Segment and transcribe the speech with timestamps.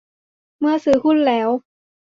[0.59, 1.49] เมื่อซื้อหุ้นแล้ว